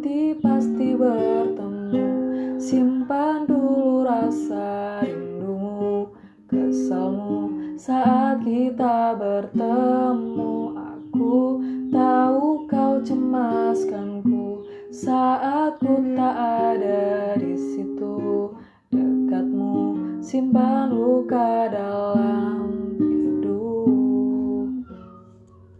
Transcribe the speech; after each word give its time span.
Nanti 0.00 0.32
pasti 0.40 0.96
bertemu. 0.96 2.08
Simpan 2.56 3.44
dulu 3.44 4.00
rasa 4.00 5.04
rindumu 5.04 6.08
Kesalmu 6.48 7.76
saat 7.76 8.40
kita 8.40 9.12
bertemu. 9.20 10.72
Aku 10.72 11.60
tahu 11.92 12.64
kau 12.64 13.04
cemaskanku 13.04 14.64
Saat 14.88 15.76
ku 15.84 16.00
tak 16.16 16.36
ada 16.72 17.36
di 17.36 17.52
situ. 17.60 18.56
Dekatmu 18.88 20.00
simpan 20.24 20.96
luka 20.96 21.68
dalam 21.68 22.19